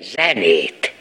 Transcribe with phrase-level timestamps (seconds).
[0.00, 0.92] zenét.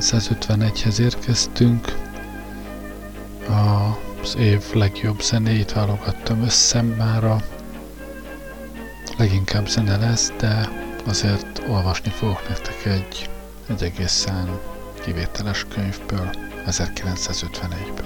[0.00, 1.96] ...1951-hez érkeztünk.
[4.22, 7.42] Az év legjobb zenéit válogattam össze mára.
[9.16, 10.68] Leginkább zene lesz, de
[11.06, 13.30] azért olvasni fogok nektek egy,
[13.68, 14.58] egy egészen
[15.04, 16.30] kivételes könyvből,
[16.66, 17.99] 1951-ből.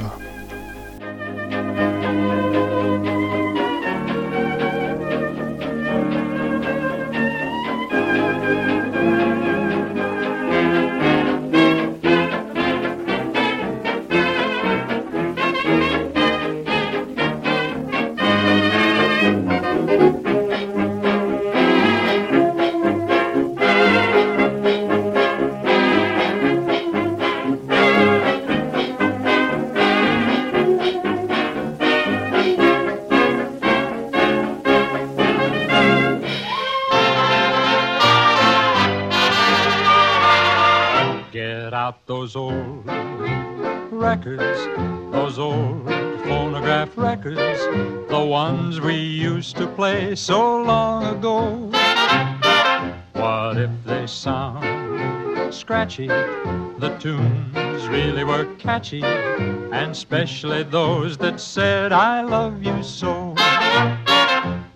[50.16, 51.70] So long ago.
[53.12, 56.06] What if they sound scratchy?
[56.06, 63.34] The tunes really were catchy, and especially those that said, I love you so.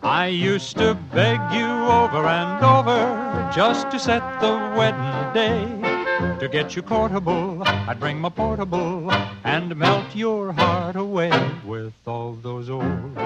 [0.02, 5.87] I used to beg you over and over just to set the wedding day.
[6.18, 9.08] To get you courtable, I'd bring my portable
[9.44, 11.30] and melt your heart away
[11.64, 13.16] with all those old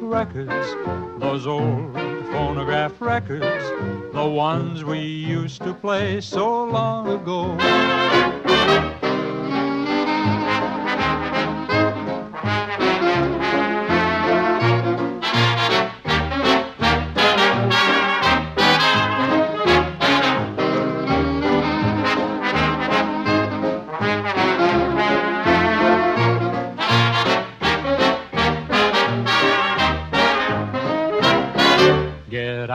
[0.00, 0.66] records,
[1.20, 1.94] those old
[2.32, 3.64] phonograph records,
[4.12, 8.41] the ones we used to play so long ago.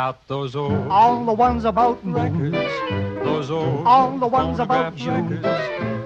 [0.07, 2.55] Out those old all the ones about records,
[3.25, 5.43] those old all the ones about records,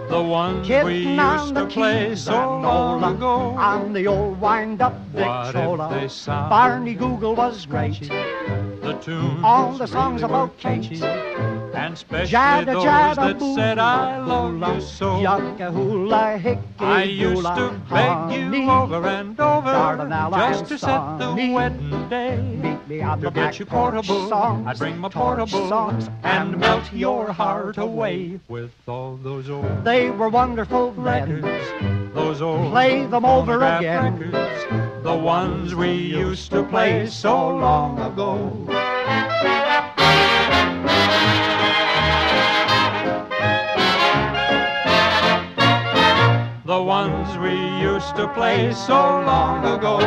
[0.10, 3.36] the ones Kitten we used to play so long ago.
[3.72, 6.10] On the old wind-up Victrola.
[6.26, 8.10] Barney Google was great.
[8.86, 11.00] The tune all the songs about catchy
[11.74, 12.84] and especially those
[13.16, 15.16] that said I love you so.
[16.80, 22.78] I used to beg you over and over just to set the wedding day.
[23.22, 28.40] To get you portable, songs, I'd bring my portable songs and melt your heart away
[28.50, 29.86] with all those old.
[29.86, 31.48] They were wonderful records.
[32.14, 34.20] Those old play them over again.
[34.20, 39.61] Records, the ones we used to play so long ago.
[47.42, 48.94] We used to play so
[49.26, 50.00] long ago.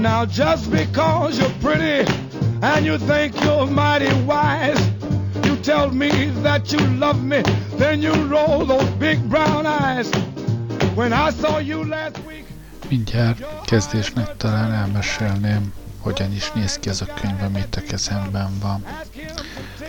[0.00, 2.08] Now, just because you're pretty
[2.62, 4.80] and you think you're mighty wise,
[5.44, 7.42] you tell me that you love me,
[7.76, 10.10] then you roll those big brown eyes.
[10.94, 12.44] When I saw you last week.
[12.88, 15.72] Mindjárt kezdésnek talán elmesélném
[16.08, 18.84] hogyan is néz ki ez a könyv, amit a kezemben van.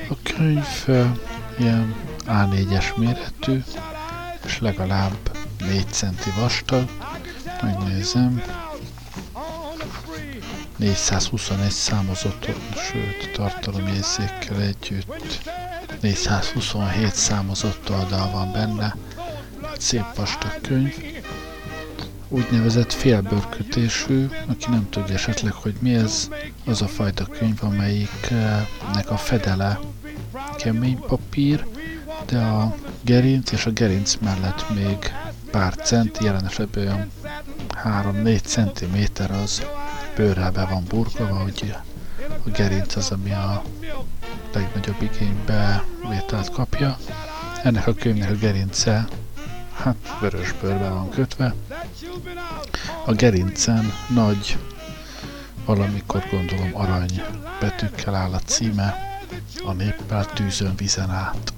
[0.09, 0.87] A könyv
[1.57, 1.95] ilyen
[2.27, 3.63] A4-es méretű,
[4.45, 6.89] és legalább 4 centi vastag.
[7.61, 8.41] Megnézem.
[10.77, 12.45] 421 számozott,
[12.91, 15.41] sőt tartalomjegyzékkel együtt
[16.01, 18.95] 427 számozott oldal van benne.
[19.73, 20.93] Egy szép vastag könyv
[22.29, 26.29] úgynevezett félbőrkötésű, aki nem tudja esetleg, hogy mi ez,
[26.65, 29.79] az a fajta könyv, amelyiknek a fedele
[30.59, 31.65] kemény papír,
[32.25, 34.97] de a gerinc és a gerinc mellett még
[35.51, 37.11] pár centi, jelen esetben olyan
[37.83, 39.63] 3-4 centiméter az
[40.15, 41.75] bőrrel be van burkolva, hogy
[42.45, 43.63] a gerinc az, ami a
[44.53, 46.97] legnagyobb igénybe vételt kapja.
[47.63, 49.07] Ennek a könyvnek a gerince
[49.73, 51.53] hát vörös bőrbe van kötve.
[53.05, 54.57] A gerincen nagy,
[55.65, 57.21] valamikor gondolom arany
[57.59, 59.08] betűkkel áll a címe,
[59.69, 61.53] a néppel tűzön vizen át.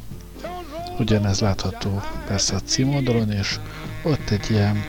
[0.99, 3.59] Ugyanez látható persze a címoldalon, és
[4.03, 4.83] ott egy ilyen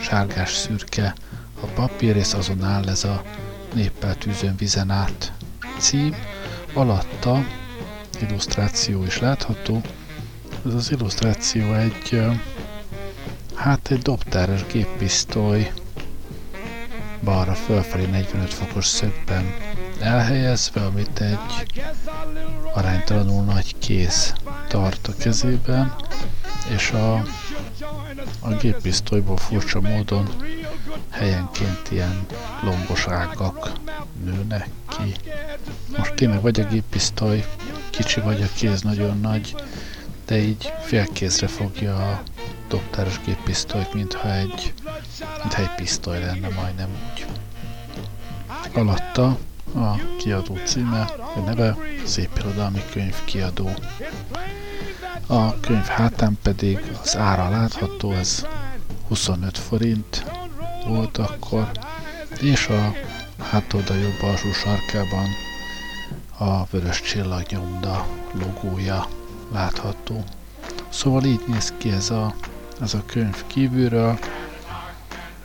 [0.00, 1.14] sárgás szürke
[1.60, 3.22] a papír, és azon áll ez a
[3.74, 5.32] néppel tűzön vizen át
[5.78, 6.14] cím.
[6.72, 7.44] Alatta
[8.20, 9.80] illusztráció is látható,
[10.66, 12.22] ez az illusztráció egy,
[13.54, 15.72] hát egy dobtáros géppisztoly
[17.24, 19.69] balra fölfelé 45 fokos szögben
[20.00, 21.82] elhelyezve, amit egy
[22.74, 24.32] aránytalanul nagy kéz
[24.68, 25.94] tart a kezében,
[26.74, 27.14] és a,
[28.40, 30.28] a géppisztolyból furcsa módon
[31.10, 32.26] helyenként ilyen
[32.62, 33.72] lombos ágak
[34.24, 35.14] nőnek ki.
[35.96, 37.44] Most tényleg vagy a géppisztoly
[37.90, 39.54] kicsi, vagy a kéz nagyon nagy,
[40.26, 42.22] de így félkézre fogja a
[42.68, 44.74] doktáros géppisztolyt, mintha egy,
[45.42, 47.26] mintha egy pisztoly lenne majdnem úgy.
[48.74, 49.38] Alatta
[49.74, 51.00] a kiadó címe,
[51.36, 53.70] a neve Szép Irodalmi Könyv kiadó.
[55.26, 58.46] A könyv hátán pedig az ára látható, ez
[59.08, 60.24] 25 forint
[60.86, 61.70] volt akkor,
[62.40, 62.94] és a
[63.50, 65.26] hátoldal jobb alsó sarkában
[66.38, 69.06] a vörös csillagnyomda logója
[69.52, 70.24] látható.
[70.88, 72.34] Szóval így néz ki ez a,
[72.80, 74.18] ez a könyv kívülről.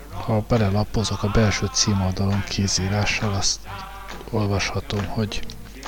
[0.10, 3.60] Ha belelapozok a belső címoldalon kézírással, azt
[4.36, 5.42] olvashatom, hogy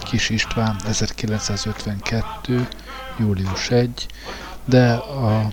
[0.04, 2.68] Kis István 1952.
[3.18, 4.06] július 1,
[4.66, 5.52] de a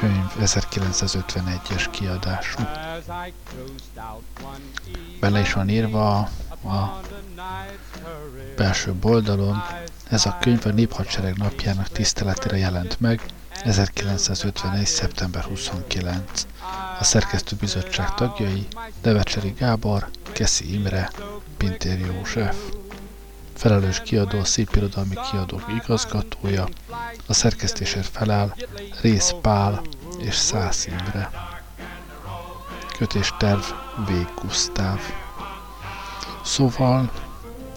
[0.00, 2.62] könyv 1951-es kiadású.
[5.20, 6.18] Bele is van írva
[6.64, 7.00] a
[8.56, 9.62] belső oldalon,
[10.08, 13.20] ez a könyv a Néphadsereg napjának tiszteletére jelent meg
[13.62, 14.86] 1951.
[14.86, 16.46] szeptember 29.
[16.98, 18.66] A szerkesztőbizottság tagjai
[19.02, 21.10] Devecseri Gábor, Keszi Imre,
[21.64, 22.56] Pintér József.
[23.54, 26.68] Felelős kiadó a szépirodalmi kiadók igazgatója,
[27.26, 28.56] a szerkesztésért felel
[29.00, 29.82] Rész Pál
[30.18, 31.30] és Szász Imre.
[32.98, 33.60] Kötésterv
[33.96, 34.10] V.
[34.42, 35.00] Gusztáv.
[36.44, 37.10] Szóval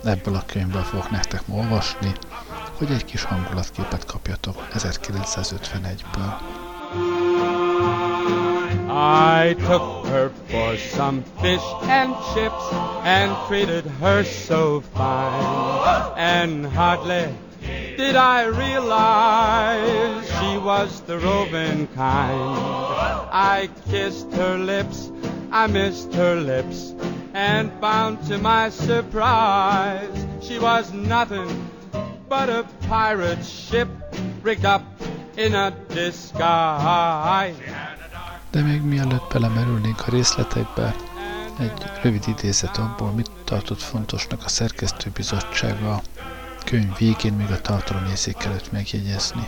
[0.03, 2.11] ebből a könyvből fogok nektek olvasni,
[2.77, 6.33] hogy egy kis hangulatképet kapjatok 1951-ből.
[8.99, 12.73] I took her for some fish and chips
[13.03, 16.13] and treated her so fine.
[16.17, 17.31] And hardly
[17.95, 22.57] did I realize she was the roving kind.
[23.31, 25.11] I kissed her lips,
[25.51, 26.95] I missed her lips,
[27.35, 31.69] and found to my surprise she was nothing
[32.27, 33.89] but a pirate ship
[34.41, 34.83] rigged up
[35.37, 37.55] in a disguise.
[38.51, 40.95] De még mielőtt belemerülnénk a részletekbe,
[41.59, 46.01] egy rövid idézet abból, mit tartott fontosnak a szerkesztőbizottság a
[46.65, 49.47] könyv végén még a tartalomjegyzék előtt megjegyezni.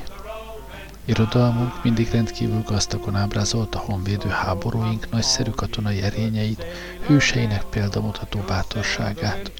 [1.06, 6.66] Irodalmunk mindig rendkívül gazdagon ábrázolta honvédő háborúink nagyszerű katonai erényeit,
[7.08, 9.52] hőseinek példamutató bátorságát.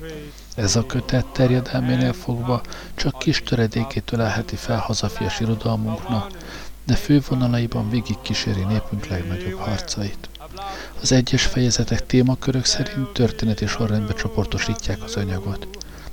[0.56, 2.62] Ez a kötet terjedelménél fogva
[2.96, 6.32] csak kis töredékét ölelheti fel hazafias irodalmunknak,
[6.90, 10.30] de fővonalaiban végig kíséri népünk legnagyobb harcait.
[11.02, 15.68] Az egyes fejezetek témakörök szerint történeti sorrendbe csoportosítják az anyagot,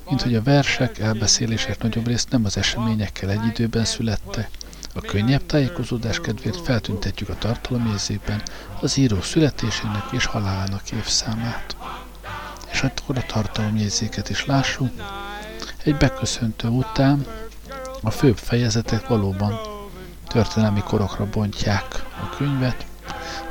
[0.08, 4.50] mint hogy a versek, elbeszélések nagyobb részt nem az eseményekkel egy időben születtek,
[4.94, 8.42] a könnyebb tájékozódás kedvéért feltüntetjük a tartalomjegyzékben
[8.80, 11.76] az író születésének és halálának évszámát.
[12.70, 14.90] És hát akkor a tartalomjegyzéket is lássuk.
[15.84, 17.26] Egy beköszöntő után
[18.02, 19.75] a főbb fejezetek valóban
[20.26, 22.86] történelmi korokra bontják a könyvet.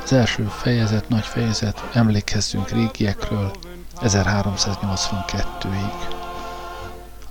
[0.04, 3.52] Az első fejezet, nagy fejezet, emlékezzünk régiekről
[4.00, 5.92] 1382-ig.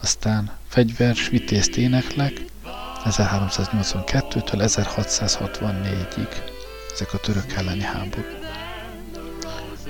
[0.01, 2.45] Aztán fegyvers, vitézt éneklek,
[3.05, 6.27] 1382-től 1664-ig.
[6.93, 8.23] Ezek a török elleni háború.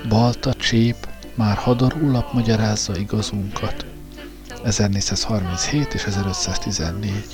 [0.08, 3.86] Balta, Csép, már hadarúlap magyarázza igazunkat.
[4.64, 7.26] 1437 és 1514.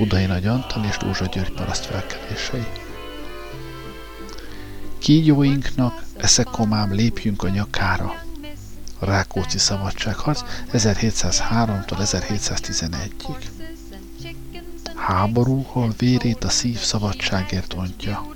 [0.00, 2.66] Budai Nagy Antal és Dózsa György paraszt felkelései.
[4.98, 8.14] Kígyóinknak eszekomám lépjünk a nyakára.
[8.98, 10.42] A Rákóczi szabadságharc
[10.72, 13.36] 1703-tól 1711-ig
[14.94, 18.26] háború, hol vérét a szív szabadságért ontja.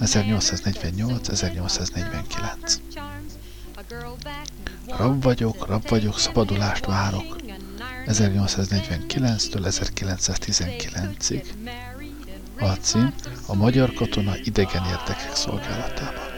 [0.00, 2.78] 1848-1849
[4.86, 7.39] Rab vagyok, rab vagyok, szabadulást várok.
[8.06, 11.44] 1849-től 1919-ig.
[12.58, 13.14] A cím
[13.46, 16.28] a magyar katona idegen érdekek szolgálatában.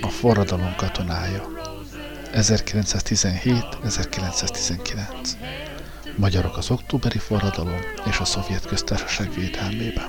[0.00, 1.48] A forradalom katonája.
[2.32, 5.28] 1917-1919
[6.18, 10.06] magyarok az októberi forradalom és a szovjet köztársaság védelmében.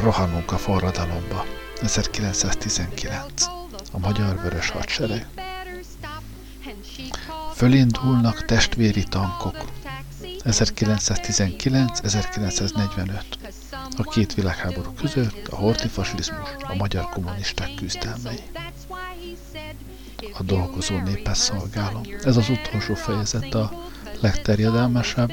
[0.00, 1.44] Rohanunk a forradalomba.
[1.82, 3.44] 1919.
[3.92, 5.26] A Magyar Vörös Hadsereg.
[7.54, 9.64] Fölindulnak testvéri tankok.
[10.44, 13.22] 1919-1945.
[13.96, 18.40] A két világháború között a hortifasizmus, a magyar kommunisták küzdelmei.
[20.38, 22.02] A dolgozó népes szolgálom.
[22.22, 23.72] Ez az utolsó fejezet a
[24.20, 25.30] legterjedelmesebb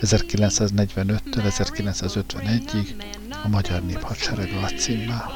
[0.00, 2.86] 1945-től 1951-ig
[3.44, 5.30] a Magyar Néphadsereg címmel.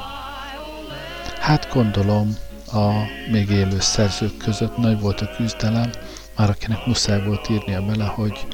[1.39, 2.35] Hát gondolom,
[2.71, 2.91] a
[3.31, 5.89] még élő szerzők között nagy volt a küzdelem,
[6.37, 8.47] már akinek muszáj volt írnia bele, hogy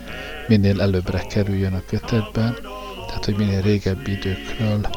[0.48, 2.58] minél előbbre kerüljön a kötetben,
[3.08, 4.90] tehát hogy minél régebbi időkről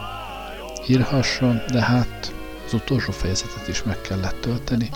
[0.88, 2.34] írhasson, de hát
[2.66, 4.90] az utolsó fejezetet is meg kellett tölteni,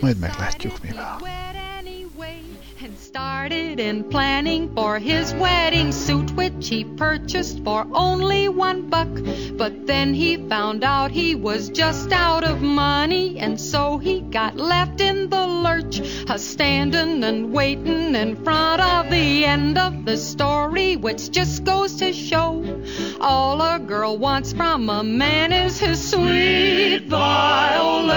[0.00, 1.37] majd meglátjuk mivel.
[3.48, 9.08] Started in planning for his wedding suit, which he purchased for only one buck.
[9.56, 14.58] But then he found out he was just out of money, and so he got
[14.58, 20.18] left in the lurch, a standing and waiting in front of the end of the
[20.18, 22.62] story, which just goes to show
[23.18, 28.12] all a girl wants from a man is his sweet violets,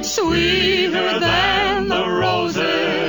[0.00, 3.03] sweeter than the roses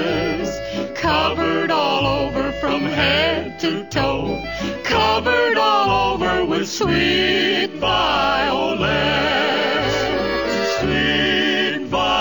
[5.15, 8.91] covered all over with sweet violets,
[10.79, 12.12] sweet violets.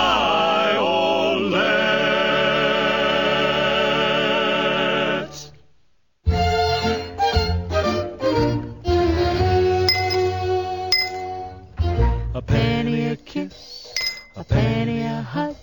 [12.32, 13.92] A penny a kiss,
[14.36, 15.56] a penny a hug.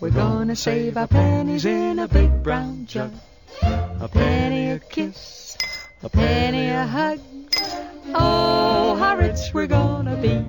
[0.00, 3.12] We're gonna save our pennies in a big brown jug.
[3.62, 5.45] A penny a kiss,
[6.02, 7.20] a penny a hug.
[8.14, 10.44] Oh, how rich we're gonna be.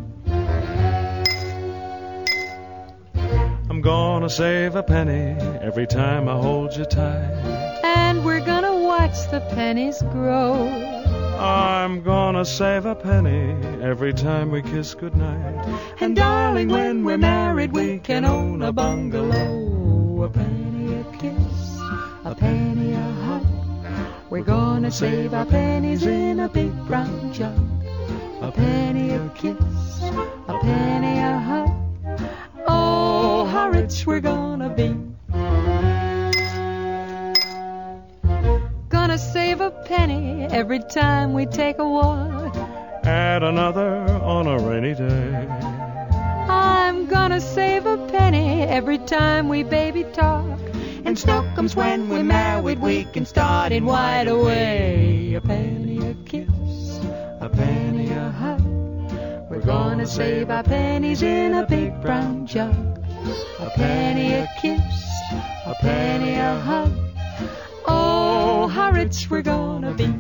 [3.70, 7.82] I'm gonna save a penny every time I hold you tight.
[7.84, 10.68] And we're gonna watch the pennies grow.
[11.40, 15.66] I'm gonna save a penny every time we kiss goodnight.
[16.02, 20.24] And darling, when we're married, we can own a bungalow.
[20.24, 21.80] A penny a kiss,
[22.26, 22.77] a penny.
[24.30, 27.58] We're gonna save our pennies in a big brown jug.
[28.42, 30.02] A penny a kiss,
[30.50, 31.70] a penny a hug.
[32.68, 34.94] Oh, how rich we're gonna be.
[38.90, 42.54] Gonna save a penny every time we take a walk.
[43.06, 45.48] add another on a rainy day.
[46.50, 50.60] I'm gonna save a penny every time we baby talk.
[51.06, 51.18] And
[51.56, 55.34] comes when we're married, we can start in wide away.
[55.36, 57.00] A penny a kiss,
[57.40, 58.62] a penny a hug.
[59.50, 62.76] We're gonna save our pennies in a big brown jug.
[63.60, 65.04] A penny a kiss,
[65.66, 66.94] a penny a hug.
[67.86, 70.14] Oh, how rich we're gonna be.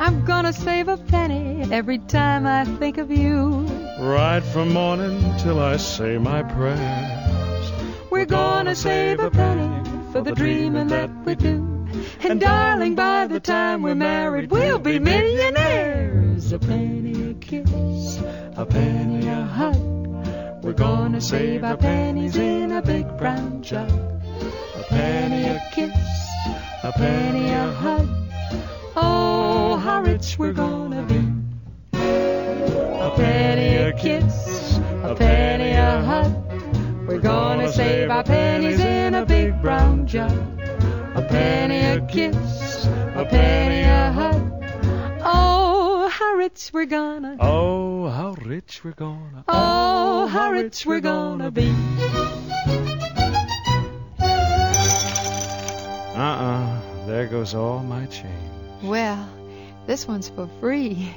[0.00, 3.66] I'm gonna save a penny every time I think of you.
[3.98, 7.70] Right from morning till I say my prayers.
[8.10, 9.68] We're gonna save a penny
[10.10, 11.86] for the dreaming that we do.
[12.20, 16.50] And darling, by the time we're married, we'll be millionaires.
[16.50, 18.22] A penny a kiss,
[18.56, 20.64] a penny a hug.
[20.64, 23.90] We're gonna save our pennies in a big brown jug.
[23.90, 25.92] A penny a kiss,
[26.84, 28.19] a penny a hug.
[29.02, 31.20] Oh, how rich we're gonna be.
[31.94, 37.08] A penny a kiss, a penny a hug.
[37.08, 40.36] We're gonna save our pennies in a big brown jug.
[41.14, 44.42] A penny a kiss, a penny a hug.
[45.22, 47.36] Oh, how rich we're gonna.
[47.40, 49.44] Oh, how rich we're gonna.
[49.48, 51.74] Oh, how rich we're gonna be.
[56.14, 57.06] Uh-uh.
[57.06, 58.59] There goes all my change.
[58.82, 59.28] Well,
[59.86, 61.14] this one's for free.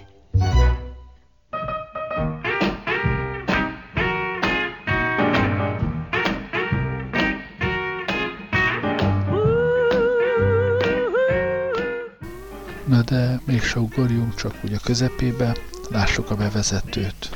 [12.86, 15.56] Na de még se ugorjunk csak úgy a közepébe,
[15.90, 17.30] lássuk a bevezetőt.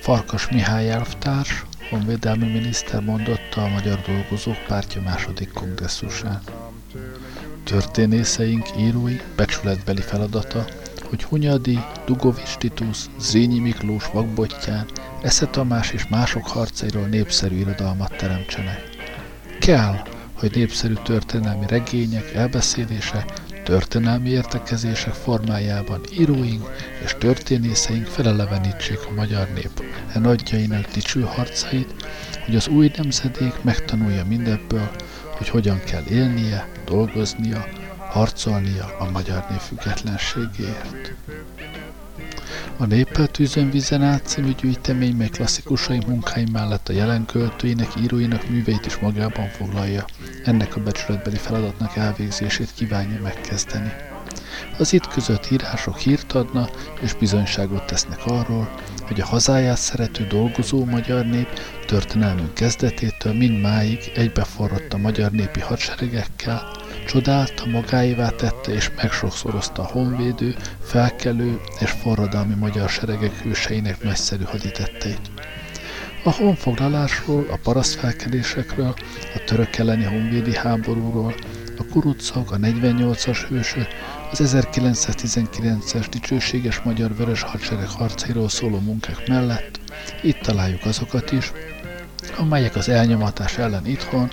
[0.00, 6.40] Farkas Mihály elvtárs, honvédelmi miniszter mondotta a Magyar Dolgozók Pártja második kongresszusán.
[7.70, 10.64] Történészeink, írói becsületbeli feladata,
[11.02, 14.86] hogy Hunyadi, Dugovics Titus, Zrínyi Miklós Vakbottyán,
[15.22, 18.88] Esze Tamás és mások harcairól népszerű irodalmat teremtsenek.
[19.60, 19.94] Kell,
[20.32, 23.24] hogy népszerű történelmi regények, elbeszélése,
[23.64, 26.70] történelmi értekezések formájában íróink
[27.04, 31.94] és történészeink felelevenítsék a magyar nép e nagyjainak dicső harcait,
[32.44, 34.90] hogy az új nemzedék megtanulja mindebből,
[35.40, 41.14] hogy hogyan kell élnie, dolgoznia, harcolnia a magyar nép függetlenségéért.
[42.76, 48.48] A Néppel tűzön vizen át című gyűjtemény, mely klasszikusai munkái mellett a jelen költőinek, íróinak
[48.48, 50.04] műveit is magában foglalja.
[50.44, 53.92] Ennek a becsületbeli feladatnak elvégzését kívánja megkezdeni.
[54.78, 56.68] Az itt között írások hírt adna
[57.00, 58.70] és bizonyságot tesznek arról,
[59.10, 61.48] hogy a hazáját szerető dolgozó magyar nép
[61.86, 66.70] történelmünk kezdetétől mindmáig egybeforrott a magyar népi hadseregekkel,
[67.06, 75.30] csodálta, magáévá tette és megsokszorozta a honvédő, felkelő és forradalmi magyar seregek hőseinek nagyszerű haditetteit.
[76.24, 78.94] A honfoglalásról, a parasztfelkelésekről,
[79.34, 81.34] a török elleni honvédi háborúról,
[81.78, 83.86] a kurucok, a 48-as hősök,
[84.30, 89.80] az 1919-es dicsőséges magyar vörös hadsereg harcairól szóló munkák mellett
[90.22, 91.52] itt találjuk azokat is,
[92.36, 94.30] amelyek az elnyomatás ellen itthon,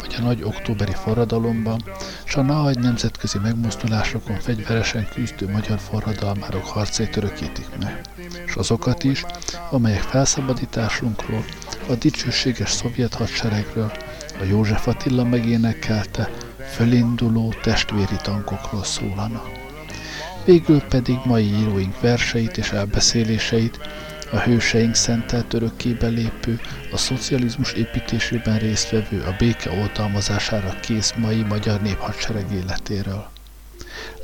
[0.00, 1.82] vagy a nagy októberi forradalomban,
[2.24, 8.00] s a nagy nemzetközi megmozdulásokon fegyveresen küzdő magyar forradalmárok harcait örökítik meg,
[8.46, 9.24] és azokat is,
[9.70, 11.44] amelyek felszabadításunkról,
[11.88, 13.92] a dicsőséges szovjet hadseregről,
[14.40, 16.30] a József Attila megénekelte
[16.70, 19.48] fölinduló testvéri tankokról szólanak.
[20.44, 23.78] Végül pedig mai íróink verseit és elbeszéléseit
[24.32, 26.60] a hőseink szentelt örökkébe lépő,
[26.92, 33.28] a szocializmus építésében résztvevő, a béke oltalmazására kész mai magyar néphadsereg életéről.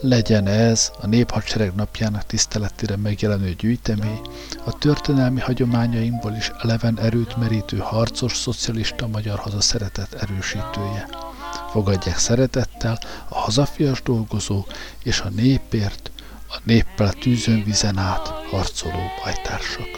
[0.00, 4.20] Legyen ez a néphadsereg napjának tiszteletére megjelenő gyűjtemény,
[4.64, 11.25] a történelmi hagyományainkból is eleven erőt merítő harcos szocialista magyar hazaszeretet erősítője.
[11.70, 12.98] Fogadják szeretettel
[13.28, 14.66] a hazafias dolgozók
[15.02, 16.10] és a népért,
[16.48, 19.88] a néppel tűzön vizen át harcoló bajtársak.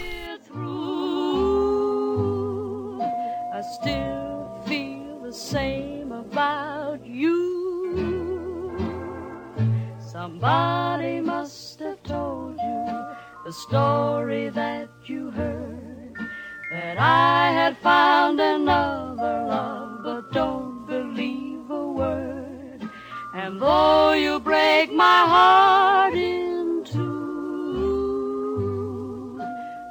[10.12, 12.88] Somebody must have told you
[13.44, 16.16] the story that you heard.
[16.70, 19.87] That I had found another love,
[23.38, 28.18] And though you break my heart in two,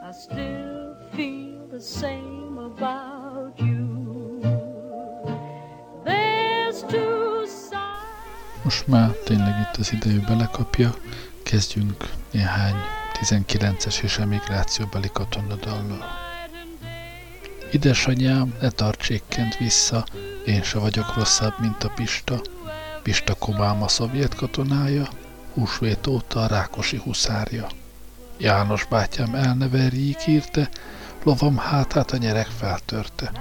[0.03, 4.41] I still feel the same about you.
[6.03, 8.63] There's two sides.
[8.63, 10.93] most már tényleg itt az idejű belekapja,
[11.43, 12.75] kezdjünk néhány
[13.13, 16.05] 19-es és emigrációbeli katonadallal.
[17.71, 20.05] Idesanyám, ne tartsékkent vissza,
[20.45, 22.41] én se vagyok rosszabb, mint a Pista.
[23.07, 25.07] Pista Kobáma szovjet katonája,
[25.53, 27.67] húsvét óta a Rákosi huszárja.
[28.37, 30.69] János bátyám elneverjék írte,
[31.23, 33.31] lovam hátát a nyerek feltörte.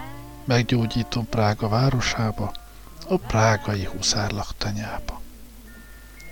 [0.45, 2.53] Meggyógyítom Prága városába,
[3.09, 5.21] a prágai huszár laktanyába.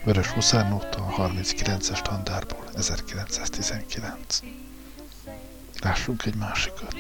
[0.05, 4.41] Vörös Huszárnóta a 39-es standárból 1919.
[5.81, 6.95] Lássunk egy másikat.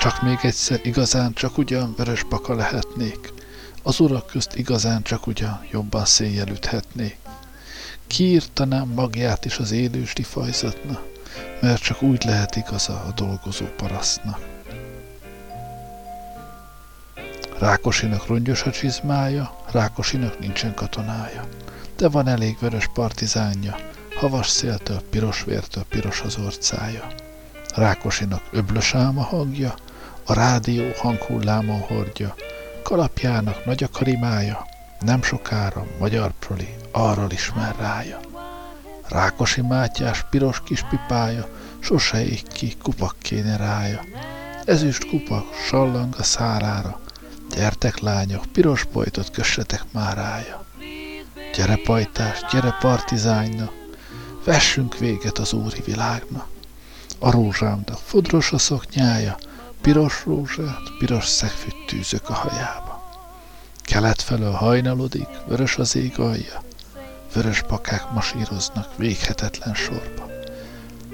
[0.00, 3.38] Csak még egyszer igazán csak ugyan vörös baka lehetnék,
[3.82, 7.18] az urak közt igazán csak ugyan jobban széjjel üthetnék.
[8.06, 11.00] Kiírtanám magját is az élősdi fajzatna,
[11.60, 14.38] mert csak úgy lehet igaza a dolgozó parasztnak.
[17.58, 21.48] Rákosinak rongyos a csizmája, Rákosinak nincsen katonája,
[21.96, 23.76] de van elég vörös partizánja,
[24.16, 27.06] havas széltől, piros vértől piros az orcája.
[27.74, 29.74] Rákosinak öblös álma hangja,
[30.24, 32.34] a rádió hanghullámon hordja,
[32.82, 34.66] kalapjának nagy a karimája,
[35.00, 38.20] nem sokára magyar proli arról ismer rája.
[39.08, 44.04] Rákosi Mátyás piros kis pipája, sose ég ki, kupak kéne rája.
[44.64, 47.00] Ezüst kupak sallang a szárára,
[47.54, 50.64] gyertek lányok, piros pojtot kössetek már rája.
[51.56, 53.70] Gyere pajtás, gyere partizányna,
[54.44, 56.48] vessünk véget az úri világnak.
[57.18, 59.36] A rózsámnak fodros a szoknyája,
[59.80, 63.08] piros rózsát, piros szegfűt tűzök a hajába.
[63.76, 66.62] Kelet felől hajnalodik, vörös az ég alja,
[67.34, 70.30] vörös pakák masíroznak véghetetlen sorba.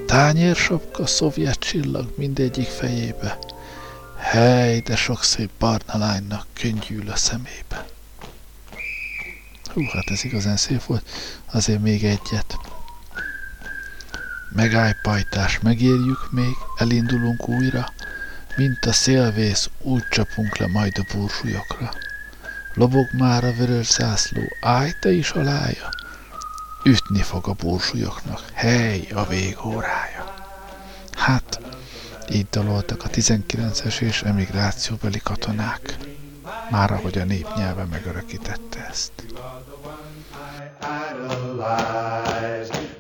[0.07, 3.39] Tányérsapka, szovjet csillag mindegyik fejébe,
[4.19, 7.87] hely, de sok szép barna lánynak könnyűl a szemébe.
[9.65, 11.09] Hú, hát ez igazán szép volt,
[11.53, 12.59] azért még egyet.
[14.55, 17.93] Megállj pajtás, megérjük még, elindulunk újra,
[18.57, 21.93] mint a szélvész, úgy csapunk le majd a búrsúlyokra.
[22.75, 25.89] Lobog már a vörös zászló, állj te is alája,
[26.85, 30.35] ütni fog a búrsúlyoknak, hely a végórája.
[31.13, 31.61] Hát,
[32.31, 35.97] így daloltak a 19-es és emigrációbeli katonák,
[36.71, 39.13] már ahogy a népnyelve megörökítette ezt.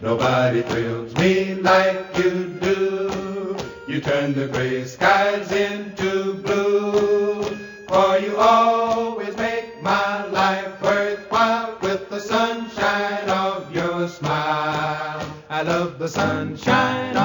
[0.01, 2.56] Nobody thrills me like you.
[3.97, 7.43] You turn the gray skies into blue.
[7.89, 15.27] For you always make my life worthwhile with the sunshine of your smile.
[15.49, 17.17] I love the sunshine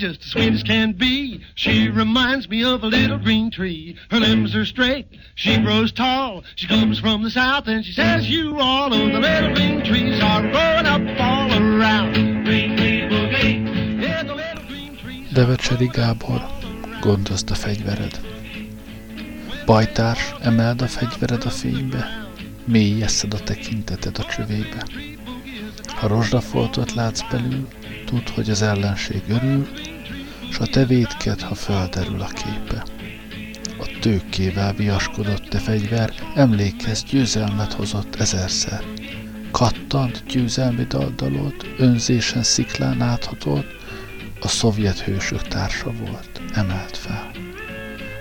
[0.00, 1.40] just as sweet as can be.
[1.54, 3.96] She reminds me of a little green tree.
[4.10, 6.42] Her limbs are straight, she grows tall.
[6.56, 10.20] She comes from the south and she says, You all know the little green trees
[10.22, 12.30] are growing up all around.
[15.34, 16.42] Devecseri Gábor,
[17.00, 18.18] gondozd a fegyvered.
[19.66, 22.28] Bajtárs, emeld a fegyvered a fénybe,
[22.64, 24.86] mély eszed a tekinteted a csövébe.
[25.86, 27.68] Ha rozsdafoltot látsz belül,
[28.04, 29.68] tudd, hogy az ellenség örül,
[30.50, 32.84] s a te védked, ha földerül a képe.
[33.78, 38.84] A tőkével viaskodott te fegyver, emlékez, győzelmet hozott ezerszer.
[39.50, 43.66] Kattant győzelmi daldalot, önzésen sziklán áthatolt,
[44.40, 47.30] a szovjet hősök társa volt, emelt fel.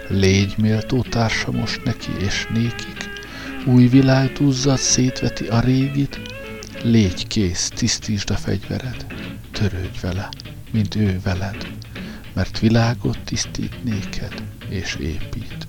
[0.07, 3.09] Légy méltó társa most neki és nékik,
[3.65, 6.19] új világ duzzad, szétveti a régit,
[6.83, 9.05] légy kész, tisztítsd a fegyvered,
[9.51, 10.29] törődj vele,
[10.71, 11.67] mint ő veled,
[12.33, 14.33] mert világot tisztít néked
[14.69, 15.67] és épít.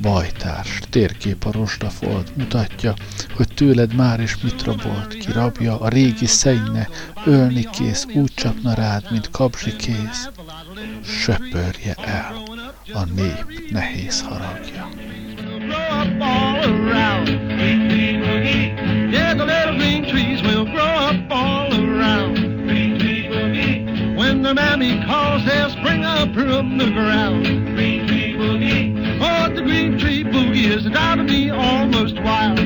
[0.00, 2.94] Bajtárs, térkép a rosdafolt mutatja,
[3.36, 6.88] hogy tőled már is mit rabolt, ki rabja, a régi szennyne,
[7.24, 10.28] ölni kész, úgy csapna rád, mint kapzsi kész.
[11.04, 12.42] Söpörje el
[12.92, 14.88] a nép nehéz haragja.
[24.36, 27.46] when the mammy calls, they'll spring up from the ground.
[27.74, 29.18] Green tree boogie.
[29.18, 32.58] Oh, the green tree boogie is got me almost wild.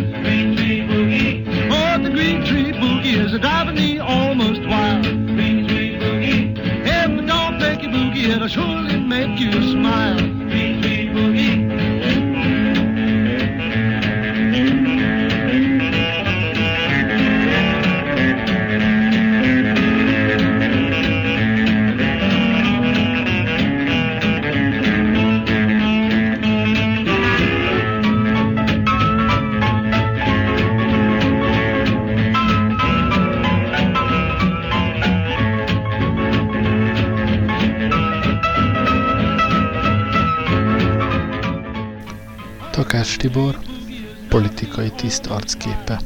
[44.40, 46.00] Politikai tiszt arcképe.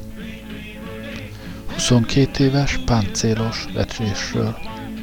[1.72, 4.56] 22 éves, páncélos, lecsésről.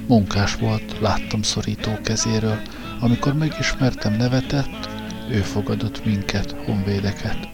[0.08, 2.62] Munkás volt, láttam szorító kezéről.
[3.00, 4.90] Amikor megismertem nevetett,
[5.30, 7.50] ő fogadott minket, honvédeket.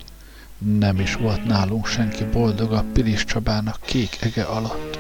[0.58, 5.00] Nem is volt nálunk senki boldog a Pilis Csabának kék ege alatt.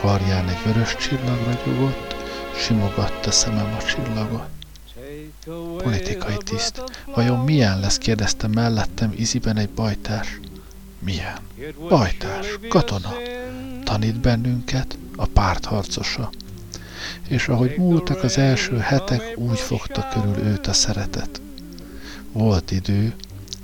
[0.00, 2.14] Karján egy vörös csillag ragyogott,
[2.56, 4.59] simogatta szemem a csillagot.
[5.82, 6.82] Politikai tiszt.
[7.14, 10.40] Vajon milyen lesz, kérdezte mellettem iziben egy bajtárs.
[10.98, 11.38] Milyen?
[11.88, 13.12] Bajtárs, katona.
[13.84, 16.30] Tanít bennünket, a pártharcosa.
[17.28, 21.40] És ahogy múltak az első hetek, úgy fogta körül őt a szeretet.
[22.32, 23.14] Volt idő,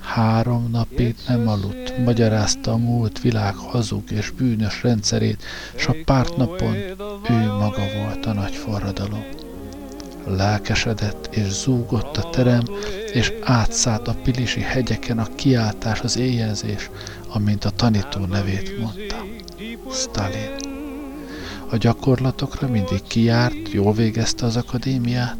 [0.01, 5.43] három napig nem aludt, magyarázta a múlt világ hazug és bűnös rendszerét,
[5.77, 6.75] s a pártnapon
[7.31, 9.25] ő maga volt a nagy forradalom
[10.27, 12.63] lelkesedett és zúgott a terem,
[13.13, 16.91] és átszállt a pilisi hegyeken a kiáltás, az éjjelzés,
[17.29, 19.25] amint a tanító nevét mondta.
[19.93, 20.51] Stalin.
[21.71, 25.37] A gyakorlatokra mindig kijárt, jól végezte az akadémiát.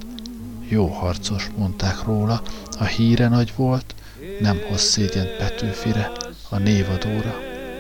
[0.69, 2.43] Jó harcos, mondták róla,
[2.79, 3.95] a híre nagy volt,
[4.41, 6.13] nem hoz szégyent Petőfire,
[6.49, 7.35] a névadóra.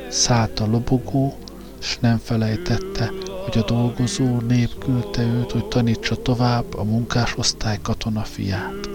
[0.08, 1.38] Szállt a lobogó,
[1.78, 3.12] s nem felejtette,
[3.46, 8.88] hogy a dolgozó nép küldte őt, hogy tanítsa tovább a munkásosztály katona fiát.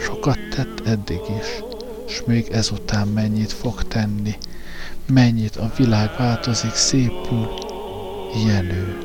[0.00, 1.62] Sokat tett eddig is,
[2.14, 4.34] s még ezután mennyit fog tenni,
[5.06, 7.48] mennyit a világ változik, szépül,
[8.34, 8.98] ilyen ő,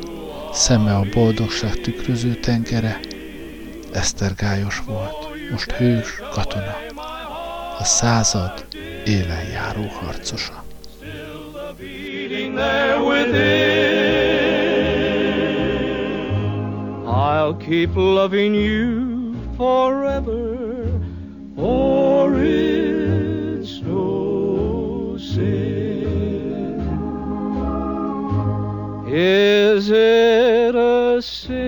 [0.53, 2.99] szeme a boldogság tükröző tengere,
[3.91, 6.77] esztergályos volt, most hős, katona,
[7.79, 8.65] a század
[9.05, 10.63] élen járó harcosa.
[12.55, 13.72] there within.
[17.43, 20.88] I'll keep loving you forever,
[21.58, 26.79] for it's no sin.
[29.10, 31.65] Is it a sin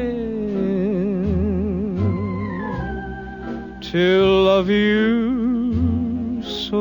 [3.82, 6.78] to love you so,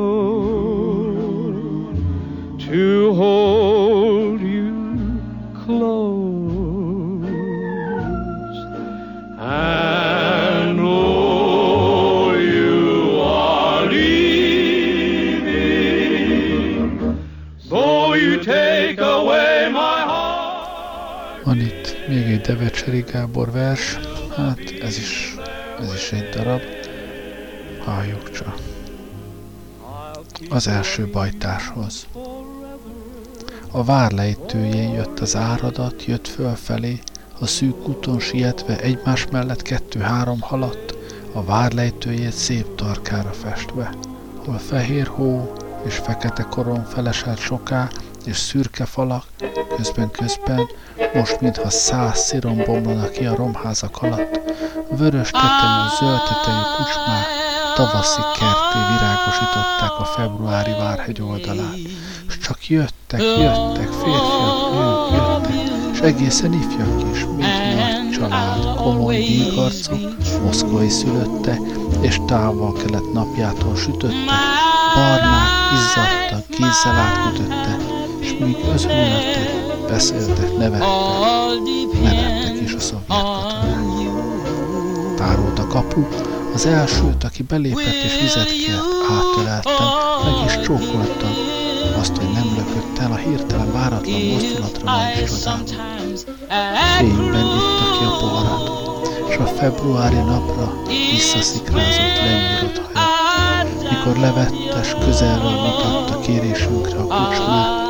[2.60, 3.53] to hold
[22.46, 23.98] Devecseri Gábor vers,
[24.36, 25.36] hát ez is,
[25.80, 26.60] ez is egy darab.
[27.84, 28.54] Halljuk csak.
[30.50, 32.06] Az első bajtáshoz.
[33.70, 37.00] A vár lejtőjén jött az áradat, jött fölfelé,
[37.38, 40.94] a szűk úton sietve egymás mellett kettő-három haladt,
[41.32, 43.94] a vár lejtőjét szép tarkára festve,
[44.36, 45.52] hol fehér hó
[45.84, 47.88] és fekete koron feleselt soká,
[48.24, 49.24] és szürke falak,
[49.76, 50.68] közben-közben,
[51.14, 54.40] most mintha száz szirom bomlana ki a romházak alatt,
[54.90, 57.26] vörös tetejű, zöld tetejű kucsmák,
[57.74, 61.76] tavaszi kerté virágosították a februári várhegy oldalát,
[62.28, 69.16] és csak jöttek, jöttek, férfiak, nők jöttek, és egészen ifjak is, mint nagy család, komoly
[69.16, 69.98] vígarcok,
[70.44, 71.58] moszkvai szülötte,
[72.00, 74.34] és távol-kelet napjától sütötte,
[74.94, 77.76] barnák, izzadtak, kézzel átkötötte,
[78.20, 79.53] és míg özönültek,
[79.88, 80.88] beszéltek, nevettek,
[82.02, 83.84] nevettek is a szovjet katonák.
[85.16, 86.06] Tárolt a kapu,
[86.54, 89.86] az elsőt, aki belépett és vizet kért, átöleltem,
[90.24, 91.34] meg is csókoltam,
[91.98, 96.20] azt, hogy nem lökött el a hirtelen váratlan mozdulatra nem is
[96.98, 98.70] Fényben itta ki a poharat,
[99.28, 100.72] és a februári napra
[101.10, 103.68] visszaszikrázott lenyírott haja.
[103.90, 107.83] Mikor levettes, közelről mutatta kérésünkre a kocsmát,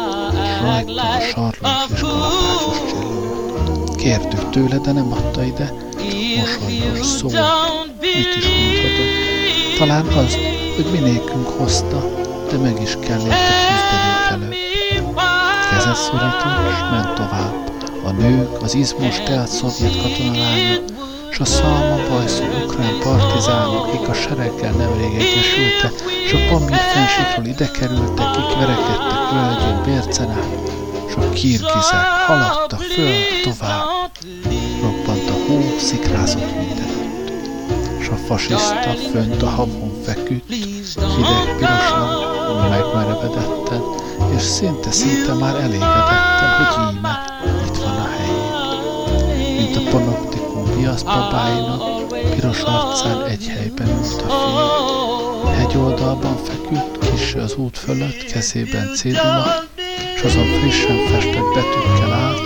[0.63, 3.97] a sarlók és kalapácsos csillót.
[3.97, 5.73] Kértük tőle, de nem adta ide,
[6.37, 7.35] mosolyos szólt,
[8.01, 9.79] mit is mondhatott.
[9.79, 10.37] Talán az,
[10.75, 12.11] hogy minékünk hozta,
[12.51, 14.57] de meg is kell érte küzdenünk előtt.
[15.71, 17.55] Kezet szorított, és ment tovább.
[18.05, 20.94] A nők, az izmos telt szovjet katonalányok,
[21.35, 25.91] s a szalma bajszó ukrán partizánok, akik a sereggel nemrég egyesülte,
[26.29, 30.71] s a Pamír fensíkról ide kerültek, kik verekedtek völgyön bércen át,
[31.11, 34.11] s a kirgizek haladtak föl tovább.
[34.83, 36.93] Roppant a hó, szikrázott minden
[38.01, 40.53] s a fasiszta fönt a havon feküdt,
[41.17, 42.09] hideg pirosan,
[42.71, 43.83] megmerevedetten,
[44.37, 47.24] és szinte-szinte már elégedetten, hogy íme,
[51.03, 55.53] panoptikum viaszbabáinak, piros arcán egy helyben ült a fél.
[55.53, 59.65] Hegyoldalban feküdt, kis az út fölött, kezében cédula,
[60.15, 62.39] és azon frissen festett betűkkel állt,